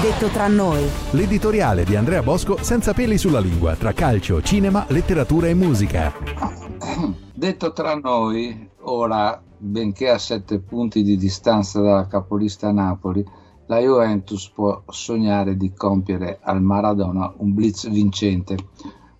Detto 0.00 0.28
tra 0.28 0.48
noi. 0.48 0.88
L'editoriale 1.10 1.84
di 1.84 1.94
Andrea 1.94 2.22
Bosco 2.22 2.56
senza 2.62 2.94
peli 2.94 3.18
sulla 3.18 3.38
lingua 3.38 3.76
tra 3.76 3.92
calcio, 3.92 4.40
cinema, 4.40 4.86
letteratura 4.88 5.48
e 5.48 5.52
musica. 5.52 6.10
Detto 7.34 7.74
tra 7.74 7.94
noi, 7.96 8.66
ora, 8.84 9.38
benché 9.58 10.08
a 10.08 10.16
sette 10.16 10.58
punti 10.60 11.02
di 11.02 11.18
distanza 11.18 11.82
dalla 11.82 12.06
capolista 12.06 12.72
Napoli, 12.72 13.22
la 13.66 13.78
Juventus 13.78 14.48
può 14.48 14.82
sognare 14.88 15.58
di 15.58 15.70
compiere 15.74 16.38
al 16.40 16.62
Maradona 16.62 17.30
un 17.36 17.52
blitz 17.52 17.86
vincente, 17.90 18.56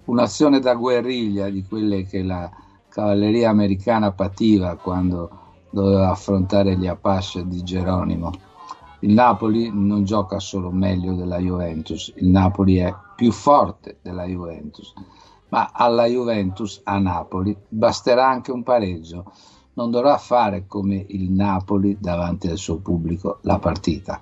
un'azione 0.06 0.60
da 0.60 0.72
guerriglia 0.76 1.50
di 1.50 1.62
quelle 1.62 2.06
che 2.06 2.22
la 2.22 2.50
cavalleria 2.88 3.50
americana 3.50 4.12
pativa 4.12 4.76
quando 4.76 5.28
doveva 5.70 6.08
affrontare 6.08 6.74
gli 6.78 6.86
Apache 6.86 7.46
di 7.46 7.62
Geronimo 7.62 8.48
il 9.00 9.12
Napoli 9.12 9.70
non 9.72 10.04
gioca 10.04 10.38
solo 10.38 10.70
meglio 10.70 11.14
della 11.14 11.38
Juventus, 11.38 12.12
il 12.16 12.28
Napoli 12.28 12.76
è 12.76 12.94
più 13.16 13.32
forte 13.32 13.98
della 14.02 14.24
Juventus, 14.24 14.92
ma 15.48 15.70
alla 15.72 16.06
Juventus 16.06 16.80
a 16.84 16.98
Napoli 16.98 17.56
basterà 17.68 18.28
anche 18.28 18.50
un 18.50 18.62
pareggio, 18.62 19.32
non 19.74 19.90
dovrà 19.90 20.18
fare 20.18 20.66
come 20.66 21.04
il 21.08 21.30
Napoli 21.30 21.96
davanti 21.98 22.48
al 22.48 22.58
suo 22.58 22.78
pubblico 22.78 23.38
la 23.42 23.58
partita, 23.58 24.18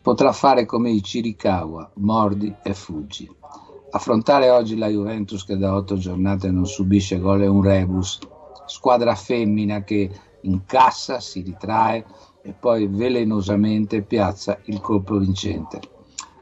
potrà 0.00 0.32
fare 0.32 0.64
come 0.64 0.90
i 0.90 1.00
Chiricahua, 1.00 1.90
mordi 1.94 2.54
e 2.62 2.74
fuggi. 2.74 3.28
Affrontare 3.92 4.50
oggi 4.50 4.76
la 4.76 4.86
Juventus 4.86 5.44
che 5.44 5.56
da 5.56 5.74
otto 5.74 5.96
giornate 5.96 6.50
non 6.50 6.66
subisce 6.66 7.18
gol 7.18 7.40
è 7.40 7.48
un 7.48 7.62
rebus, 7.62 8.20
squadra 8.66 9.16
femmina 9.16 9.82
che 9.82 10.08
incassa, 10.42 11.20
si 11.20 11.42
ritrae, 11.42 12.04
e 12.42 12.52
poi 12.52 12.86
velenosamente 12.86 14.02
piazza 14.02 14.58
il 14.64 14.80
colpo 14.80 15.18
vincente. 15.18 15.80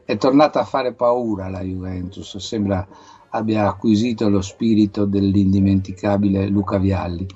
È 0.05 0.16
tornata 0.16 0.61
a 0.61 0.65
fare 0.65 0.95
paura 0.95 1.48
la 1.48 1.61
Juventus, 1.61 2.36
sembra 2.39 2.86
abbia 3.31 3.69
acquisito 3.69 4.28
lo 4.28 4.41
spirito 4.41 5.05
dell'indimenticabile 5.05 6.47
Luca 6.47 6.78
Vialli. 6.78 7.27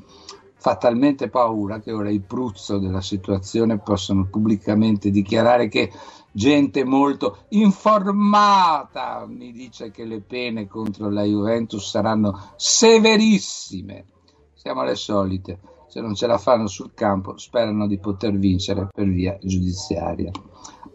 Fa 0.54 0.76
talmente 0.76 1.28
paura 1.28 1.80
che 1.80 1.92
ora 1.92 2.08
i 2.08 2.20
pruzzo 2.20 2.78
della 2.78 3.00
situazione 3.00 3.78
possono 3.78 4.28
pubblicamente 4.30 5.10
dichiarare 5.10 5.68
che 5.68 5.90
gente 6.30 6.84
molto 6.84 7.44
informata 7.48 9.26
mi 9.28 9.52
dice 9.52 9.90
che 9.90 10.04
le 10.04 10.20
pene 10.20 10.68
contro 10.68 11.10
la 11.10 11.24
Juventus 11.24 11.90
saranno 11.90 12.52
severissime. 12.56 14.04
Siamo 14.54 14.82
alle 14.82 14.94
solite 14.94 15.58
se 15.92 16.00
non 16.00 16.14
ce 16.14 16.26
la 16.26 16.38
fanno 16.38 16.68
sul 16.68 16.92
campo 16.94 17.36
sperano 17.36 17.86
di 17.86 17.98
poter 17.98 18.38
vincere 18.38 18.88
per 18.90 19.06
via 19.06 19.36
giudiziaria. 19.42 20.30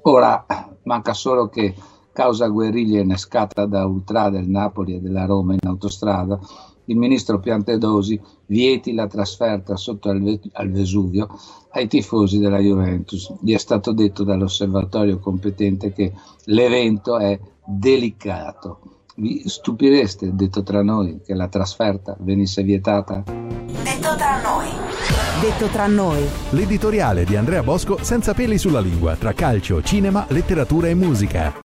Ora 0.02 0.44
manca 0.86 1.14
solo 1.14 1.50
che 1.50 1.76
causa 2.12 2.48
guerriglia 2.48 3.02
innescata 3.02 3.67
da 3.67 3.86
ultra 3.86 4.31
del 4.31 4.50
Napoli 4.50 4.95
e 4.95 5.00
della 5.00 5.26
Roma 5.26 5.54
in 5.54 5.59
autostrada, 5.67 6.39
il 6.86 6.98
ministro 6.98 7.39
Piantedosi 7.39 8.20
vieti 8.48 8.95
la 8.95 9.06
trasferta 9.06 9.76
sotto 9.76 10.09
al, 10.09 10.72
Vesuvio 10.72 11.28
ai 11.73 11.88
tifosi 11.88 12.39
della 12.39 12.58
Juventus. 12.58 13.32
Gli 13.39 13.54
è 13.54 13.59
stato 13.59 13.92
detto 13.92 14.23
dall'osservatorio 14.23 15.20
competente 15.20 15.94
che 15.94 16.11
l'evento 16.45 17.20
è 17.20 17.39
delicato. 17.64 18.80
Vi 19.17 19.44
stupireste, 19.48 20.34
detto 20.34 20.64
tra 20.64 20.82
noi, 20.82 21.22
che 21.23 21.36
la 21.36 21.50
trasferta 21.50 22.17
venisse 22.20 22.64
vietata? 22.64 23.23
Detto 23.28 24.16
tra 24.16 24.42
noi. 24.42 24.56
Detto 25.39 25.67
tra 25.67 25.85
noi. 25.85 26.27
L'editoriale 26.49 27.23
di 27.23 27.35
Andrea 27.35 27.61
Bosco 27.61 27.99
senza 28.02 28.33
peli 28.33 28.57
sulla 28.57 28.80
lingua 28.80 29.16
tra 29.16 29.33
calcio, 29.33 29.83
cinema, 29.83 30.25
letteratura 30.30 30.88
e 30.88 30.95
musica. 30.95 31.53